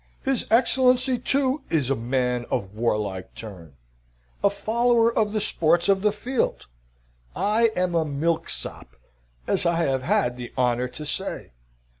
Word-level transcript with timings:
His 0.23 0.47
Excellency, 0.49 1.19
too, 1.19 1.61
is 1.69 1.91
a 1.91 1.95
man 1.95 2.47
of 2.49 2.73
warlike 2.73 3.35
turn, 3.35 3.75
a 4.43 4.49
follower 4.49 5.15
of 5.15 5.31
the 5.31 5.39
sports 5.39 5.87
of 5.87 6.01
the 6.01 6.11
field. 6.11 6.65
I 7.35 7.67
am 7.75 7.93
a 7.93 8.03
milksop, 8.03 8.95
as 9.45 9.63
I 9.63 9.75
have 9.75 10.01
had 10.01 10.37
the 10.37 10.53
honour 10.57 10.87
to 10.87 11.05
say." 11.05 11.51